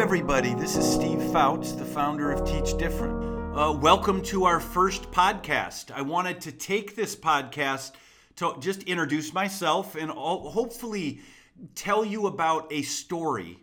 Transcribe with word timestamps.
everybody. 0.00 0.54
This 0.54 0.78
is 0.78 0.90
Steve 0.90 1.22
Fouts, 1.30 1.72
the 1.72 1.84
founder 1.84 2.32
of 2.32 2.48
Teach 2.48 2.74
Different. 2.78 3.54
Uh, 3.54 3.70
welcome 3.70 4.22
to 4.22 4.44
our 4.44 4.58
first 4.58 5.10
podcast. 5.10 5.90
I 5.90 6.00
wanted 6.00 6.40
to 6.40 6.52
take 6.52 6.96
this 6.96 7.14
podcast 7.14 7.92
to 8.36 8.56
just 8.60 8.82
introduce 8.84 9.34
myself 9.34 9.96
and 9.96 10.10
all, 10.10 10.48
hopefully 10.48 11.20
tell 11.74 12.02
you 12.02 12.28
about 12.28 12.72
a 12.72 12.80
story 12.80 13.58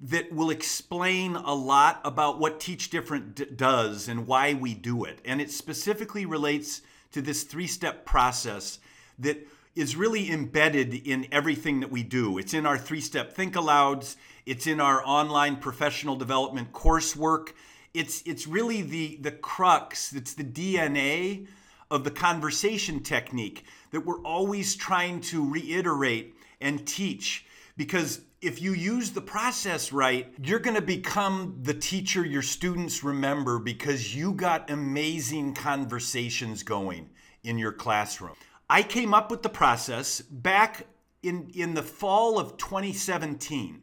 that 0.00 0.32
will 0.32 0.48
explain 0.48 1.36
a 1.36 1.54
lot 1.54 2.00
about 2.06 2.40
what 2.40 2.58
Teach 2.58 2.88
Different 2.88 3.34
d- 3.34 3.44
does 3.54 4.08
and 4.08 4.26
why 4.26 4.54
we 4.54 4.72
do 4.72 5.04
it. 5.04 5.18
And 5.26 5.42
it 5.42 5.50
specifically 5.50 6.24
relates 6.24 6.80
to 7.12 7.20
this 7.20 7.42
three 7.42 7.66
step 7.66 8.06
process 8.06 8.78
that 9.18 9.46
is 9.76 9.94
really 9.94 10.32
embedded 10.32 10.94
in 11.06 11.28
everything 11.30 11.80
that 11.80 11.90
we 11.90 12.02
do. 12.02 12.38
It's 12.38 12.54
in 12.54 12.64
our 12.66 12.78
three 12.78 13.02
step 13.02 13.34
think 13.34 13.54
alouds, 13.54 14.16
it's 14.46 14.66
in 14.66 14.80
our 14.80 15.04
online 15.06 15.56
professional 15.56 16.16
development 16.16 16.72
coursework. 16.72 17.50
It's, 17.92 18.22
it's 18.26 18.46
really 18.46 18.82
the, 18.82 19.18
the 19.20 19.30
crux, 19.30 20.12
it's 20.12 20.34
the 20.34 20.44
DNA 20.44 21.46
of 21.90 22.04
the 22.04 22.10
conversation 22.10 23.02
technique 23.02 23.64
that 23.92 24.04
we're 24.04 24.22
always 24.22 24.74
trying 24.74 25.20
to 25.20 25.48
reiterate 25.48 26.34
and 26.60 26.86
teach 26.86 27.46
because 27.76 28.22
if 28.40 28.60
you 28.62 28.72
use 28.72 29.10
the 29.10 29.20
process 29.20 29.92
right, 29.92 30.32
you're 30.42 30.58
going 30.58 30.76
to 30.76 30.82
become 30.82 31.58
the 31.62 31.74
teacher 31.74 32.24
your 32.24 32.42
students 32.42 33.02
remember 33.02 33.58
because 33.58 34.14
you 34.14 34.32
got 34.32 34.70
amazing 34.70 35.54
conversations 35.54 36.62
going 36.62 37.08
in 37.44 37.58
your 37.58 37.72
classroom. 37.72 38.34
I 38.68 38.82
came 38.82 39.14
up 39.14 39.30
with 39.30 39.42
the 39.44 39.48
process 39.48 40.20
back 40.20 40.86
in, 41.22 41.50
in 41.54 41.74
the 41.74 41.84
fall 41.84 42.36
of 42.36 42.56
2017. 42.56 43.82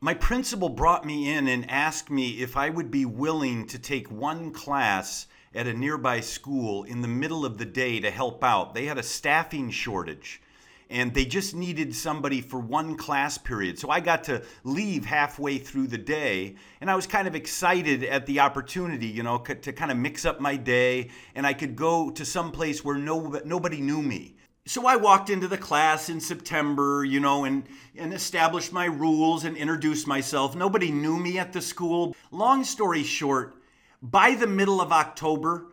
My 0.00 0.12
principal 0.12 0.68
brought 0.68 1.06
me 1.06 1.30
in 1.32 1.48
and 1.48 1.70
asked 1.70 2.10
me 2.10 2.42
if 2.42 2.54
I 2.54 2.68
would 2.68 2.90
be 2.90 3.06
willing 3.06 3.66
to 3.68 3.78
take 3.78 4.10
one 4.10 4.52
class 4.52 5.28
at 5.54 5.66
a 5.66 5.72
nearby 5.72 6.20
school 6.20 6.84
in 6.84 7.00
the 7.00 7.08
middle 7.08 7.46
of 7.46 7.56
the 7.56 7.64
day 7.64 8.00
to 8.00 8.10
help 8.10 8.44
out. 8.44 8.74
They 8.74 8.84
had 8.84 8.98
a 8.98 9.02
staffing 9.02 9.70
shortage 9.70 10.42
and 10.90 11.12
they 11.12 11.24
just 11.24 11.54
needed 11.54 11.94
somebody 11.94 12.40
for 12.40 12.58
one 12.58 12.96
class 12.96 13.36
period. 13.36 13.78
So 13.78 13.90
I 13.90 14.00
got 14.00 14.24
to 14.24 14.42
leave 14.64 15.04
halfway 15.04 15.58
through 15.58 15.88
the 15.88 15.98
day, 15.98 16.56
and 16.80 16.90
I 16.90 16.96
was 16.96 17.06
kind 17.06 17.28
of 17.28 17.34
excited 17.34 18.04
at 18.04 18.26
the 18.26 18.40
opportunity, 18.40 19.06
you 19.06 19.22
know, 19.22 19.38
to 19.38 19.72
kind 19.72 19.90
of 19.90 19.96
mix 19.96 20.24
up 20.24 20.40
my 20.40 20.56
day, 20.56 21.10
and 21.34 21.46
I 21.46 21.52
could 21.52 21.76
go 21.76 22.10
to 22.10 22.24
some 22.24 22.52
place 22.52 22.84
where 22.84 22.96
no, 22.96 23.40
nobody 23.44 23.80
knew 23.80 24.02
me. 24.02 24.36
So 24.66 24.86
I 24.86 24.96
walked 24.96 25.30
into 25.30 25.48
the 25.48 25.56
class 25.56 26.10
in 26.10 26.20
September, 26.20 27.02
you 27.02 27.20
know, 27.20 27.44
and, 27.44 27.64
and 27.96 28.12
established 28.12 28.70
my 28.70 28.84
rules 28.84 29.44
and 29.44 29.56
introduced 29.56 30.06
myself. 30.06 30.54
Nobody 30.54 30.90
knew 30.90 31.18
me 31.18 31.38
at 31.38 31.54
the 31.54 31.62
school. 31.62 32.14
Long 32.30 32.64
story 32.64 33.02
short, 33.02 33.56
by 34.02 34.34
the 34.34 34.46
middle 34.46 34.82
of 34.82 34.92
October, 34.92 35.68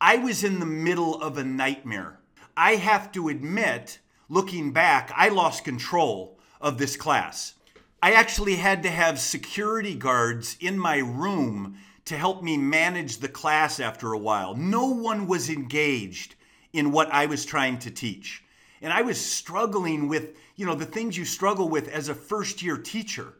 I 0.00 0.16
was 0.16 0.44
in 0.44 0.60
the 0.60 0.66
middle 0.66 1.20
of 1.20 1.36
a 1.36 1.44
nightmare. 1.44 2.20
I 2.56 2.76
have 2.76 3.12
to 3.12 3.28
admit 3.28 3.98
looking 4.32 4.72
back, 4.72 5.12
I 5.14 5.28
lost 5.28 5.62
control 5.62 6.38
of 6.58 6.78
this 6.78 6.96
class. 6.96 7.52
I 8.02 8.12
actually 8.12 8.56
had 8.56 8.82
to 8.82 8.88
have 8.88 9.20
security 9.20 9.94
guards 9.94 10.56
in 10.58 10.78
my 10.78 10.96
room 10.96 11.76
to 12.06 12.16
help 12.16 12.42
me 12.42 12.56
manage 12.56 13.18
the 13.18 13.28
class 13.28 13.78
after 13.78 14.14
a 14.14 14.18
while. 14.18 14.56
No 14.56 14.86
one 14.86 15.26
was 15.26 15.50
engaged 15.50 16.34
in 16.72 16.92
what 16.92 17.12
I 17.12 17.26
was 17.26 17.44
trying 17.44 17.78
to 17.80 17.90
teach. 17.90 18.42
And 18.80 18.90
I 18.90 19.02
was 19.02 19.20
struggling 19.20 20.08
with, 20.08 20.34
you 20.56 20.64
know, 20.64 20.74
the 20.74 20.86
things 20.86 21.14
you 21.14 21.26
struggle 21.26 21.68
with 21.68 21.88
as 21.88 22.08
a 22.08 22.14
first 22.14 22.62
year 22.62 22.78
teacher. 22.78 23.34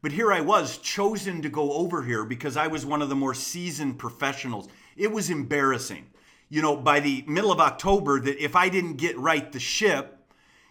But 0.00 0.12
here 0.12 0.32
I 0.32 0.42
was 0.42 0.78
chosen 0.78 1.42
to 1.42 1.48
go 1.48 1.72
over 1.72 2.04
here 2.04 2.24
because 2.24 2.56
I 2.56 2.68
was 2.68 2.86
one 2.86 3.02
of 3.02 3.08
the 3.08 3.16
more 3.16 3.34
seasoned 3.34 3.98
professionals. 3.98 4.68
It 4.96 5.10
was 5.10 5.28
embarrassing. 5.28 6.06
You 6.48 6.62
know, 6.62 6.76
by 6.76 7.00
the 7.00 7.24
middle 7.26 7.50
of 7.50 7.58
October, 7.58 8.20
that 8.20 8.38
if 8.42 8.54
I 8.54 8.68
didn't 8.68 8.98
get 8.98 9.18
right 9.18 9.50
the 9.50 9.58
ship, 9.58 10.15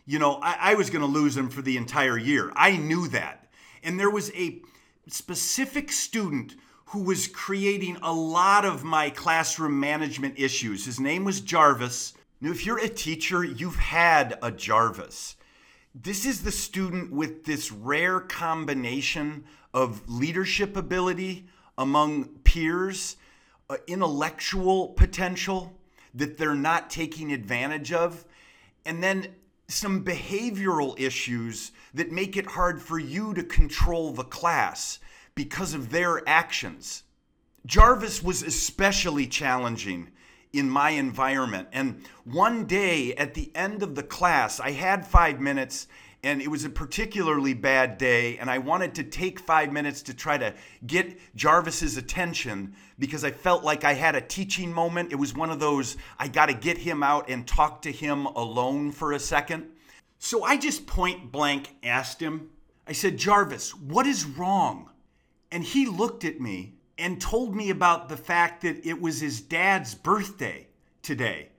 you 0.05 0.19
know, 0.19 0.39
I, 0.41 0.71
I 0.71 0.75
was 0.75 0.89
going 0.89 1.01
to 1.01 1.07
lose 1.07 1.35
him 1.35 1.49
for 1.49 1.61
the 1.61 1.77
entire 1.77 2.17
year. 2.17 2.51
I 2.55 2.77
knew 2.77 3.07
that. 3.09 3.47
And 3.83 3.99
there 3.99 4.09
was 4.09 4.31
a 4.33 4.61
specific 5.07 5.91
student 5.91 6.55
who 6.87 7.03
was 7.03 7.27
creating 7.27 7.97
a 8.01 8.13
lot 8.13 8.65
of 8.65 8.83
my 8.83 9.09
classroom 9.09 9.79
management 9.79 10.35
issues. 10.37 10.85
His 10.85 10.99
name 10.99 11.23
was 11.23 11.41
Jarvis. 11.41 12.13
Now, 12.41 12.51
if 12.51 12.65
you're 12.65 12.79
a 12.79 12.89
teacher, 12.89 13.43
you've 13.43 13.75
had 13.75 14.37
a 14.41 14.51
Jarvis. 14.51 15.35
This 15.93 16.25
is 16.25 16.43
the 16.43 16.51
student 16.51 17.11
with 17.11 17.45
this 17.45 17.71
rare 17.71 18.19
combination 18.19 19.45
of 19.73 20.07
leadership 20.07 20.75
ability 20.75 21.47
among 21.77 22.25
peers, 22.43 23.17
uh, 23.69 23.77
intellectual 23.87 24.89
potential 24.89 25.73
that 26.13 26.37
they're 26.37 26.55
not 26.55 26.89
taking 26.89 27.31
advantage 27.31 27.91
of, 27.91 28.25
and 28.85 29.03
then 29.03 29.27
some 29.67 30.03
behavioral 30.03 30.99
issues 30.99 31.71
that 31.93 32.11
make 32.11 32.37
it 32.37 32.45
hard 32.45 32.81
for 32.81 32.99
you 32.99 33.33
to 33.33 33.43
control 33.43 34.11
the 34.11 34.23
class 34.23 34.99
because 35.33 35.73
of 35.73 35.89
their 35.89 36.27
actions. 36.27 37.03
Jarvis 37.65 38.23
was 38.23 38.43
especially 38.43 39.27
challenging 39.27 40.09
in 40.53 40.69
my 40.69 40.91
environment. 40.91 41.67
And 41.73 42.03
one 42.23 42.65
day 42.65 43.13
at 43.15 43.33
the 43.33 43.51
end 43.55 43.83
of 43.83 43.95
the 43.95 44.03
class, 44.03 44.59
I 44.59 44.71
had 44.71 45.05
five 45.05 45.39
minutes 45.39 45.87
and 46.25 46.41
it 46.41 46.49
was 46.49 46.65
a 46.65 46.69
particularly 46.69 47.53
bad 47.53 47.97
day 47.97 48.37
and 48.39 48.49
i 48.49 48.57
wanted 48.57 48.95
to 48.95 49.03
take 49.03 49.39
five 49.39 49.71
minutes 49.71 50.01
to 50.01 50.13
try 50.13 50.37
to 50.37 50.53
get 50.85 51.17
jarvis's 51.35 51.95
attention 51.95 52.75
because 52.99 53.23
i 53.23 53.31
felt 53.31 53.63
like 53.63 53.83
i 53.85 53.93
had 53.93 54.15
a 54.15 54.21
teaching 54.21 54.73
moment. 54.73 55.11
It 55.11 55.15
was 55.15 55.35
one 55.35 55.51
of 55.51 55.59
those 55.59 55.95
i 56.19 56.27
got 56.27 56.47
to 56.47 56.53
get 56.53 56.79
him 56.79 57.03
out 57.03 57.29
and 57.29 57.47
talk 57.47 57.81
to 57.83 57.91
him 57.91 58.25
alone 58.25 58.91
for 58.91 59.13
a 59.13 59.19
second. 59.19 59.67
So 60.17 60.43
i 60.43 60.57
just 60.57 60.87
point 60.87 61.31
blank 61.31 61.75
asked 61.83 62.21
him 62.21 62.49
i 62.87 62.91
said 62.91 63.17
jarvis 63.17 63.73
what 63.75 64.07
is 64.07 64.25
wrong? 64.25 64.89
And 65.51 65.63
he 65.63 65.85
looked 65.85 66.25
at 66.25 66.41
me 66.41 66.73
and 66.97 67.21
told 67.21 67.55
me 67.55 67.69
about 67.69 68.09
the 68.09 68.17
fact 68.17 68.63
that 68.63 68.85
it 68.85 68.99
was 68.99 69.21
his 69.21 69.39
dad's 69.41 69.93
birthday 69.93 70.67
today. 71.01 71.49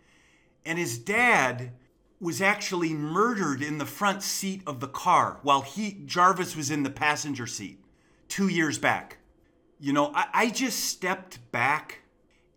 And 0.66 0.78
his 0.78 0.99
dad 0.99 1.72
was 2.21 2.41
actually 2.41 2.94
murdered 2.94 3.62
in 3.62 3.78
the 3.78 3.87
front 3.87 4.22
seat 4.22 4.62
of 4.66 4.81
the 4.81 4.88
car 4.88 5.38
while 5.43 5.62
he 5.62 6.03
Jarvis 6.06 6.56
was 6.56 6.71
in 6.71 6.82
the 6.82 6.91
passenger 6.91 7.47
seat 7.47 7.78
two 8.28 8.49
years 8.49 8.78
back. 8.78 9.19
You 9.78 9.93
know, 9.93 10.12
I, 10.15 10.26
I 10.32 10.50
just 10.50 10.84
stepped 10.84 11.50
back 11.53 12.00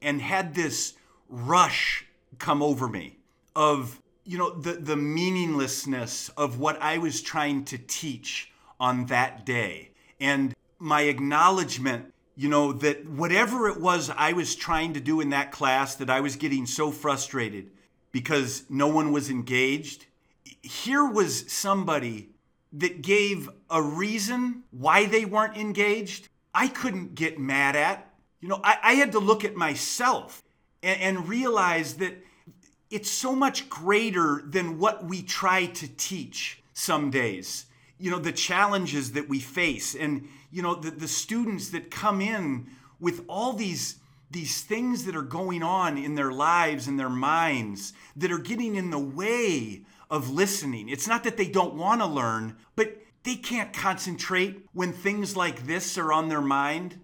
and 0.01 0.21
had 0.21 0.55
this 0.55 0.93
rush 1.27 2.05
come 2.37 2.63
over 2.63 2.87
me 2.87 3.17
of 3.55 4.01
you 4.23 4.37
know 4.37 4.51
the 4.51 4.73
the 4.73 4.95
meaninglessness 4.95 6.29
of 6.29 6.59
what 6.59 6.81
I 6.81 6.97
was 6.97 7.21
trying 7.21 7.65
to 7.65 7.77
teach 7.77 8.51
on 8.79 9.07
that 9.07 9.45
day 9.45 9.91
and 10.19 10.55
my 10.77 11.01
acknowledgement 11.01 12.13
you 12.35 12.47
know 12.47 12.71
that 12.71 13.07
whatever 13.07 13.67
it 13.67 13.79
was 13.79 14.09
I 14.15 14.33
was 14.33 14.55
trying 14.55 14.93
to 14.93 14.99
do 14.99 15.19
in 15.19 15.31
that 15.31 15.51
class 15.51 15.95
that 15.95 16.09
I 16.09 16.21
was 16.21 16.35
getting 16.35 16.65
so 16.65 16.91
frustrated 16.91 17.71
because 18.11 18.63
no 18.69 18.87
one 18.87 19.11
was 19.11 19.29
engaged. 19.29 20.05
Here 20.61 21.05
was 21.05 21.51
somebody 21.51 22.29
that 22.73 23.01
gave 23.01 23.49
a 23.69 23.81
reason 23.81 24.63
why 24.71 25.05
they 25.05 25.25
weren't 25.25 25.57
engaged. 25.57 26.27
I 26.53 26.67
couldn't 26.67 27.15
get 27.15 27.39
mad 27.39 27.75
at. 27.75 28.13
You 28.41 28.49
know, 28.49 28.61
I, 28.63 28.77
I 28.81 28.93
had 28.93 29.11
to 29.13 29.19
look 29.19 29.43
at 29.43 29.55
myself 29.55 30.43
and, 30.83 31.01
and 31.01 31.29
realize 31.29 31.95
that 31.95 32.15
it's 32.89 33.09
so 33.09 33.35
much 33.35 33.69
greater 33.69 34.41
than 34.45 34.79
what 34.79 35.05
we 35.05 35.21
try 35.21 35.67
to 35.67 35.87
teach 35.87 36.61
some 36.73 37.11
days. 37.11 37.65
You 37.99 38.11
know, 38.11 38.19
the 38.19 38.31
challenges 38.31 39.11
that 39.11 39.27
we 39.27 39.39
face 39.39 39.93
and, 39.93 40.27
you 40.51 40.61
know, 40.61 40.75
the, 40.75 40.91
the 40.91 41.07
students 41.07 41.69
that 41.69 41.91
come 41.91 42.21
in 42.21 42.67
with 42.99 43.23
all 43.27 43.53
these 43.53 43.95
these 44.31 44.61
things 44.61 45.05
that 45.05 45.15
are 45.15 45.21
going 45.21 45.63
on 45.63 45.97
in 45.97 46.15
their 46.15 46.31
lives 46.31 46.87
and 46.87 46.99
their 46.99 47.09
minds 47.09 47.93
that 48.15 48.31
are 48.31 48.37
getting 48.39 48.75
in 48.75 48.91
the 48.91 48.99
way 48.99 49.83
of 50.09 50.29
listening. 50.29 50.89
It's 50.89 51.07
not 51.07 51.23
that 51.23 51.37
they 51.37 51.47
don't 51.47 51.75
want 51.75 52.01
to 52.01 52.07
learn, 52.07 52.57
but 52.75 52.97
they 53.23 53.35
can't 53.35 53.73
concentrate 53.73 54.65
when 54.73 54.93
things 54.93 55.35
like 55.35 55.65
this 55.65 55.97
are 55.97 56.13
on 56.13 56.29
their 56.29 56.41
mind. 56.41 56.99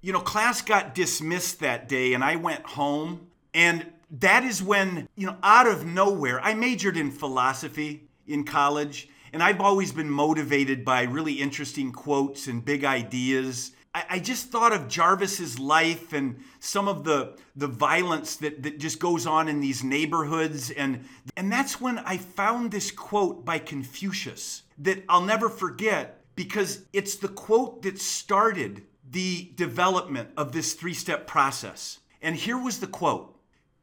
You 0.00 0.12
know, 0.12 0.20
class 0.20 0.62
got 0.62 0.94
dismissed 0.94 1.60
that 1.60 1.88
day 1.88 2.14
and 2.14 2.24
I 2.24 2.36
went 2.36 2.64
home. 2.64 3.28
And 3.54 3.86
that 4.10 4.44
is 4.44 4.62
when, 4.62 5.08
you 5.14 5.26
know, 5.26 5.36
out 5.42 5.66
of 5.66 5.84
nowhere, 5.84 6.40
I 6.40 6.54
majored 6.54 6.96
in 6.96 7.10
philosophy 7.10 8.08
in 8.26 8.44
college. 8.44 9.08
And 9.32 9.42
I've 9.42 9.60
always 9.60 9.92
been 9.92 10.10
motivated 10.10 10.84
by 10.84 11.02
really 11.02 11.34
interesting 11.34 11.92
quotes 11.92 12.46
and 12.48 12.64
big 12.64 12.84
ideas 12.84 13.72
I, 13.94 14.04
I 14.10 14.18
just 14.18 14.50
thought 14.50 14.72
of 14.72 14.88
Jarvis's 14.88 15.58
life 15.58 16.12
and 16.12 16.42
some 16.60 16.88
of 16.88 17.04
the 17.04 17.36
the 17.56 17.66
violence 17.66 18.36
that, 18.36 18.62
that 18.62 18.78
just 18.78 18.98
goes 18.98 19.26
on 19.26 19.48
in 19.48 19.60
these 19.60 19.84
neighborhoods 19.84 20.70
and 20.70 21.04
and 21.36 21.50
that's 21.50 21.80
when 21.80 21.98
I 21.98 22.16
found 22.16 22.70
this 22.70 22.90
quote 22.90 23.44
by 23.44 23.58
Confucius 23.58 24.62
that 24.78 25.04
I'll 25.08 25.22
never 25.24 25.48
forget 25.48 26.22
because 26.34 26.84
it's 26.92 27.16
the 27.16 27.28
quote 27.28 27.82
that 27.82 28.00
started 28.00 28.84
the 29.08 29.50
development 29.56 30.30
of 30.36 30.52
this 30.52 30.74
three 30.74 30.94
step 30.94 31.26
process. 31.26 31.98
And 32.20 32.36
here 32.36 32.58
was 32.58 32.80
the 32.80 32.86
quote 32.86 33.36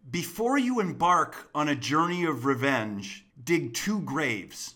Before 0.10 0.58
you 0.58 0.80
embark 0.80 1.50
on 1.54 1.70
a 1.70 1.76
journey 1.76 2.26
of 2.26 2.46
revenge, 2.46 3.26
dig 3.44 3.74
two 3.74 4.02
graves. 4.02 4.76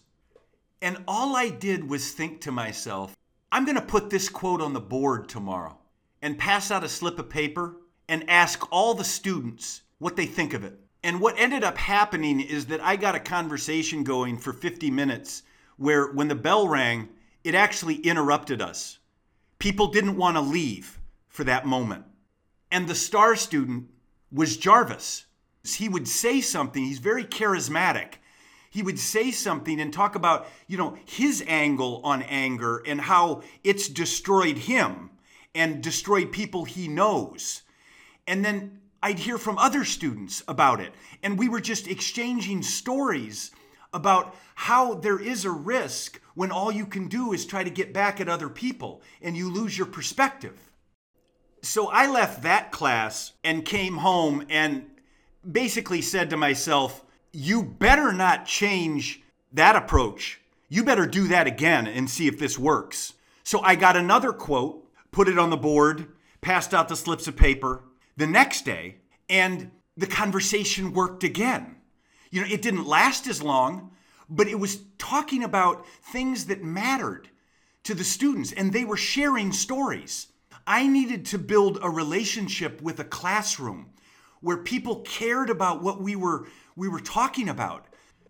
And 0.82 0.98
all 1.08 1.36
I 1.36 1.50
did 1.50 1.90
was 1.90 2.12
think 2.12 2.42
to 2.42 2.52
myself, 2.52 3.16
I'm 3.54 3.66
going 3.66 3.76
to 3.76 3.82
put 3.84 4.10
this 4.10 4.30
quote 4.30 4.64
on 4.64 4.74
the 4.74 4.80
board 4.80 5.30
tomorrow 5.30 5.78
and 6.24 6.40
pass 6.40 6.72
out 6.72 6.84
a 6.84 6.90
slip 6.90 7.20
of 7.20 7.30
paper 7.30 7.76
and 8.10 8.28
ask 8.28 8.68
all 8.72 8.96
the 8.96 9.04
students 9.04 9.84
what 10.00 10.16
they 10.16 10.26
think 10.26 10.56
of 10.56 10.64
it. 10.64 10.80
And 11.04 11.22
what 11.22 11.38
ended 11.38 11.64
up 11.64 11.78
happening 11.78 12.40
is 12.40 12.66
that 12.66 12.82
I 12.82 12.96
got 12.96 13.14
a 13.14 13.20
conversation 13.20 14.04
going 14.04 14.40
for 14.40 14.54
50 14.54 14.90
minutes 14.90 15.44
where 15.78 16.08
when 16.08 16.30
the 16.30 16.36
bell 16.36 16.68
rang, 16.68 17.10
it 17.44 17.54
actually 17.54 17.98
interrupted 17.98 18.60
us. 18.60 18.98
People 19.60 19.90
didn't 19.90 20.18
want 20.18 20.36
to 20.36 20.42
leave 20.42 21.00
for 21.28 21.44
that 21.44 21.68
moment. 21.68 22.06
And 22.72 22.88
the 22.88 22.96
star 22.96 23.36
student 23.36 23.86
was 24.32 24.58
Jarvis. 24.58 25.28
He 25.64 25.88
would 25.88 26.08
say 26.08 26.42
something, 26.42 26.84
he's 26.84 26.98
very 26.98 27.24
charismatic. 27.24 28.14
He 28.74 28.82
would 28.82 28.98
say 28.98 29.30
something 29.30 29.80
and 29.80 29.94
talk 29.94 30.16
about, 30.16 30.48
you 30.66 30.80
know, 30.80 30.98
his 31.06 31.44
angle 31.46 32.02
on 32.04 32.24
anger 32.24 32.82
and 32.88 33.00
how 33.00 33.44
it's 33.64 33.88
destroyed 33.88 34.58
him 34.58 35.12
and 35.54 35.84
destroyed 35.84 36.32
people 36.32 36.66
he 36.66 36.88
knows. 36.88 37.62
And 38.26 38.44
then 38.44 38.80
I'd 39.04 39.20
hear 39.20 39.38
from 39.38 39.60
other 39.60 39.84
students 39.84 40.42
about 40.48 40.82
it. 40.82 40.92
And 41.22 41.38
we 41.38 41.50
were 41.50 41.62
just 41.62 41.88
exchanging 41.88 42.64
stories 42.64 43.52
about 43.94 44.36
how 44.56 44.96
there 44.96 45.20
is 45.20 45.46
a 45.46 45.52
risk 45.52 46.20
when 46.34 46.50
all 46.50 46.72
you 46.72 46.88
can 46.88 47.08
do 47.08 47.32
is 47.32 47.46
try 47.46 47.64
to 47.64 47.70
get 47.70 47.94
back 47.94 48.20
at 48.20 48.28
other 48.28 48.50
people 48.50 49.04
and 49.22 49.38
you 49.38 49.54
lose 49.54 49.78
your 49.78 49.86
perspective. 49.86 50.72
So 51.62 51.90
I 51.90 52.10
left 52.10 52.42
that 52.42 52.72
class 52.72 53.34
and 53.44 53.64
came 53.64 53.98
home 53.98 54.48
and 54.50 54.88
basically 55.50 56.02
said 56.02 56.32
to 56.32 56.38
myself, 56.38 57.06
You 57.34 57.64
better 57.64 58.14
not 58.14 58.46
change 58.46 59.24
that 59.52 59.76
approach. 59.76 60.40
You 60.70 60.84
better 60.84 61.08
do 61.08 61.28
that 61.30 61.48
again 61.48 61.88
and 61.88 62.08
see 62.08 62.28
if 62.28 62.38
this 62.38 62.60
works. 62.60 63.14
So 63.44 63.60
I 63.62 63.76
got 63.76 63.98
another 63.98 64.32
quote, 64.32 64.88
put 65.12 65.28
it 65.28 65.40
on 65.40 65.50
the 65.50 65.58
board, 65.58 66.08
passed 66.42 66.76
out 66.76 66.90
the 66.90 66.96
slips 66.96 67.28
of 67.28 67.36
paper, 67.36 67.82
the 68.16 68.28
next 68.28 68.66
day, 68.66 68.98
and 69.28 69.72
the 69.98 70.06
conversation 70.06 70.94
worked 70.94 71.24
again. 71.24 71.78
You 72.30 72.42
know, 72.42 72.48
it 72.48 72.62
didn't 72.62 72.86
last 72.86 73.26
as 73.26 73.42
long, 73.42 73.92
but 74.30 74.48
it 74.48 74.60
was 74.60 74.82
talking 75.00 75.44
about 75.44 75.88
things 76.12 76.46
that 76.46 76.64
mattered 76.64 77.30
to 77.84 77.96
the 77.96 78.04
students, 78.04 78.52
and 78.52 78.72
they 78.72 78.86
were 78.86 78.98
sharing 78.98 79.52
stories. 79.52 80.28
I 80.66 80.88
needed 80.88 81.26
to 81.28 81.40
build 81.40 81.80
a 81.82 81.90
relationship 81.90 82.82
with 82.82 83.00
a 83.00 83.04
classroom 83.04 83.88
where 84.44 84.58
people 84.58 84.98
cared 84.98 85.50
about 85.50 85.82
what 85.82 86.02
we 86.02 86.16
were 86.16 86.48
we 86.76 86.88
were 86.88 87.00
talking 87.00 87.50
about. 87.50 87.86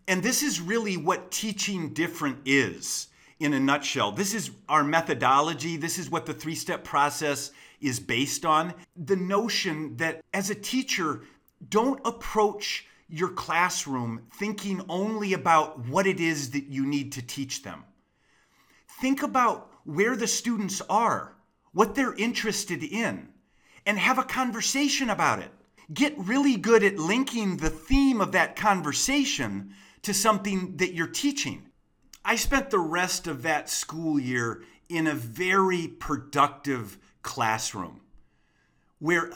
And 0.08 0.22
this 0.22 0.44
is 0.44 0.62
really 0.62 0.96
what 0.96 1.32
teaching 1.32 1.94
different 1.94 2.40
is 2.46 3.08
in 3.40 3.54
a 3.54 3.60
nutshell. 3.60 4.12
This 4.12 4.34
is 4.34 4.52
our 4.70 4.84
methodology. 4.84 5.76
This 5.76 5.98
is 5.98 6.12
what 6.12 6.26
the 6.26 6.34
three 6.34 6.56
step 6.56 6.84
process 6.84 7.52
is 7.82 8.00
based 8.00 8.46
on 8.46 8.74
the 8.96 9.16
notion 9.16 9.98
that 9.98 10.22
as 10.34 10.50
a 10.50 10.56
teacher, 10.56 11.22
don't 11.70 12.00
approach 12.06 12.86
your 13.10 13.30
classroom 13.30 14.22
thinking 14.34 14.82
only 14.90 15.34
about 15.34 15.80
what 15.88 16.06
it 16.06 16.20
is 16.20 16.52
that 16.52 16.66
you 16.66 16.86
need 16.86 17.12
to 17.14 17.22
teach 17.22 17.64
them. 17.64 17.84
Think 19.02 19.24
about 19.24 19.72
where 19.84 20.16
the 20.16 20.28
students 20.28 20.82
are, 20.90 21.36
what 21.74 21.96
they're 21.96 22.16
interested 22.16 22.84
in, 22.84 23.30
and 23.86 23.98
have 23.98 24.18
a 24.18 24.24
conversation 24.24 25.10
about 25.10 25.40
it. 25.40 25.52
Get 25.92 26.18
really 26.18 26.56
good 26.56 26.84
at 26.84 26.98
linking 26.98 27.58
the 27.58 27.70
theme 27.70 28.22
of 28.22 28.32
that 28.34 28.56
conversation 28.56 29.74
to 30.04 30.14
something 30.14 30.78
that 30.78 30.94
you're 30.94 31.08
teaching. 31.08 31.70
I 32.24 32.36
spent 32.36 32.70
the 32.70 32.80
rest 32.80 33.28
of 33.28 33.42
that 33.44 33.70
school 33.70 34.20
year 34.20 34.64
in 34.88 35.08
a 35.08 35.16
very 35.16 35.88
productive 35.88 36.98
classroom 37.22 38.02
where 39.00 39.32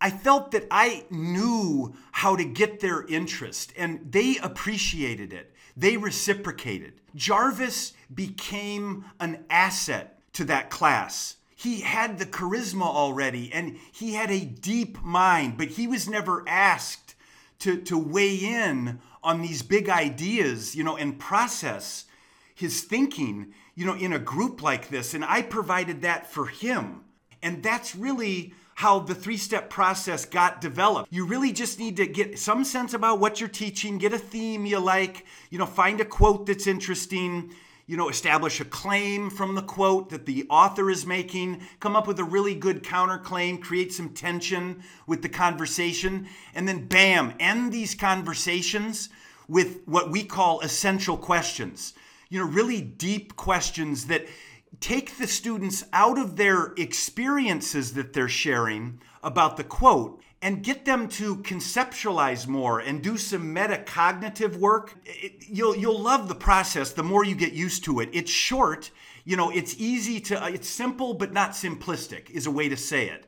I 0.00 0.10
felt 0.10 0.52
that 0.52 0.66
I 0.70 1.04
knew 1.10 1.94
how 2.12 2.36
to 2.36 2.44
get 2.44 2.80
their 2.80 3.04
interest 3.06 3.72
and 3.76 4.12
they 4.12 4.36
appreciated 4.38 5.32
it. 5.32 5.54
They 5.76 5.96
reciprocated. 5.96 7.00
Jarvis 7.14 7.92
became 8.14 9.04
an 9.18 9.44
asset 9.50 10.20
to 10.34 10.44
that 10.44 10.70
class. 10.70 11.36
He 11.60 11.82
had 11.82 12.18
the 12.18 12.24
charisma 12.24 12.86
already 12.86 13.52
and 13.52 13.76
he 13.92 14.14
had 14.14 14.30
a 14.30 14.46
deep 14.46 15.02
mind, 15.02 15.58
but 15.58 15.68
he 15.68 15.86
was 15.86 16.08
never 16.08 16.42
asked 16.48 17.14
to, 17.58 17.76
to 17.82 17.98
weigh 17.98 18.36
in 18.36 18.98
on 19.22 19.42
these 19.42 19.60
big 19.60 19.90
ideas, 19.90 20.74
you 20.74 20.82
know, 20.82 20.96
and 20.96 21.18
process 21.18 22.06
his 22.54 22.80
thinking, 22.80 23.52
you 23.74 23.84
know, 23.84 23.92
in 23.92 24.14
a 24.14 24.18
group 24.18 24.62
like 24.62 24.88
this. 24.88 25.12
And 25.12 25.22
I 25.22 25.42
provided 25.42 26.00
that 26.00 26.32
for 26.32 26.46
him. 26.46 27.04
And 27.42 27.62
that's 27.62 27.94
really 27.94 28.54
how 28.76 29.00
the 29.00 29.14
three 29.14 29.36
step 29.36 29.68
process 29.68 30.24
got 30.24 30.62
developed. 30.62 31.12
You 31.12 31.26
really 31.26 31.52
just 31.52 31.78
need 31.78 31.98
to 31.98 32.06
get 32.06 32.38
some 32.38 32.64
sense 32.64 32.94
about 32.94 33.20
what 33.20 33.38
you're 33.38 33.50
teaching, 33.50 33.98
get 33.98 34.14
a 34.14 34.18
theme 34.18 34.64
you 34.64 34.78
like, 34.78 35.26
you 35.50 35.58
know, 35.58 35.66
find 35.66 36.00
a 36.00 36.06
quote 36.06 36.46
that's 36.46 36.66
interesting, 36.66 37.52
you 37.90 37.96
know, 37.96 38.08
establish 38.08 38.60
a 38.60 38.64
claim 38.64 39.28
from 39.28 39.56
the 39.56 39.62
quote 39.62 40.10
that 40.10 40.24
the 40.24 40.46
author 40.48 40.92
is 40.92 41.04
making, 41.04 41.60
come 41.80 41.96
up 41.96 42.06
with 42.06 42.20
a 42.20 42.24
really 42.24 42.54
good 42.54 42.84
counterclaim, 42.84 43.60
create 43.60 43.92
some 43.92 44.10
tension 44.10 44.80
with 45.08 45.22
the 45.22 45.28
conversation, 45.28 46.28
and 46.54 46.68
then 46.68 46.86
bam, 46.86 47.34
end 47.40 47.72
these 47.72 47.96
conversations 47.96 49.08
with 49.48 49.80
what 49.86 50.08
we 50.08 50.22
call 50.22 50.60
essential 50.60 51.16
questions. 51.16 51.92
You 52.28 52.38
know, 52.38 52.46
really 52.46 52.80
deep 52.80 53.34
questions 53.34 54.06
that 54.06 54.24
take 54.78 55.18
the 55.18 55.26
students 55.26 55.82
out 55.92 56.16
of 56.16 56.36
their 56.36 56.72
experiences 56.76 57.94
that 57.94 58.12
they're 58.12 58.28
sharing 58.28 59.00
about 59.24 59.56
the 59.56 59.64
quote 59.64 60.22
and 60.42 60.62
get 60.62 60.84
them 60.84 61.08
to 61.08 61.36
conceptualize 61.36 62.46
more 62.46 62.80
and 62.80 63.02
do 63.02 63.18
some 63.18 63.54
metacognitive 63.54 64.56
work. 64.56 64.96
It, 65.04 65.44
you'll 65.48 65.76
you'll 65.76 66.00
love 66.00 66.28
the 66.28 66.34
process 66.34 66.92
the 66.92 67.02
more 67.02 67.24
you 67.24 67.34
get 67.34 67.52
used 67.52 67.84
to 67.84 68.00
it. 68.00 68.08
It's 68.12 68.30
short, 68.30 68.90
you 69.24 69.36
know, 69.36 69.50
it's 69.50 69.74
easy 69.78 70.20
to 70.20 70.42
uh, 70.42 70.48
it's 70.48 70.68
simple 70.68 71.14
but 71.14 71.32
not 71.32 71.50
simplistic 71.52 72.30
is 72.30 72.46
a 72.46 72.50
way 72.50 72.68
to 72.68 72.76
say 72.76 73.08
it. 73.08 73.26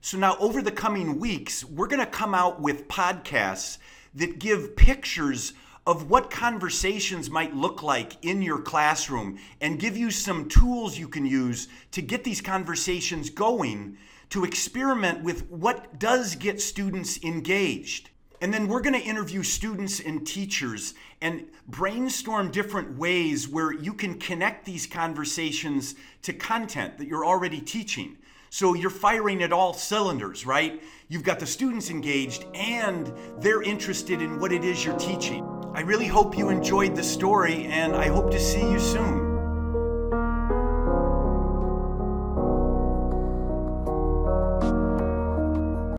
So 0.00 0.18
now 0.18 0.36
over 0.38 0.60
the 0.60 0.72
coming 0.72 1.18
weeks, 1.18 1.64
we're 1.64 1.86
going 1.86 2.00
to 2.00 2.06
come 2.06 2.34
out 2.34 2.60
with 2.60 2.88
podcasts 2.88 3.78
that 4.14 4.38
give 4.38 4.76
pictures 4.76 5.54
of 5.86 6.08
what 6.08 6.30
conversations 6.30 7.28
might 7.28 7.56
look 7.56 7.82
like 7.82 8.24
in 8.24 8.40
your 8.40 8.60
classroom 8.60 9.38
and 9.60 9.80
give 9.80 9.96
you 9.96 10.10
some 10.10 10.48
tools 10.48 10.98
you 10.98 11.08
can 11.08 11.26
use 11.26 11.68
to 11.90 12.00
get 12.00 12.22
these 12.22 12.40
conversations 12.40 13.30
going 13.30 13.96
to 14.30 14.44
experiment 14.44 15.22
with 15.22 15.48
what 15.50 15.98
does 15.98 16.36
get 16.36 16.60
students 16.60 17.22
engaged. 17.24 18.10
And 18.40 18.52
then 18.52 18.66
we're 18.66 18.80
going 18.80 19.00
to 19.00 19.06
interview 19.06 19.42
students 19.42 20.00
and 20.00 20.26
teachers 20.26 20.94
and 21.20 21.46
brainstorm 21.68 22.50
different 22.50 22.98
ways 22.98 23.48
where 23.48 23.72
you 23.72 23.92
can 23.92 24.18
connect 24.18 24.64
these 24.64 24.86
conversations 24.86 25.94
to 26.22 26.32
content 26.32 26.98
that 26.98 27.06
you're 27.06 27.26
already 27.26 27.60
teaching. 27.60 28.16
So 28.50 28.74
you're 28.74 28.90
firing 28.90 29.42
at 29.42 29.52
all 29.52 29.74
cylinders, 29.74 30.44
right? 30.44 30.82
You've 31.08 31.22
got 31.24 31.38
the 31.38 31.46
students 31.46 31.90
engaged 31.90 32.44
and 32.54 33.12
they're 33.38 33.62
interested 33.62 34.20
in 34.20 34.40
what 34.40 34.52
it 34.52 34.64
is 34.64 34.84
you're 34.84 34.98
teaching. 34.98 35.61
I 35.74 35.80
really 35.80 36.06
hope 36.06 36.36
you 36.36 36.50
enjoyed 36.50 36.94
the 36.94 37.02
story, 37.02 37.64
and 37.64 37.96
I 37.96 38.08
hope 38.08 38.30
to 38.32 38.38
see 38.38 38.60
you 38.60 38.78
soon. 38.78 39.21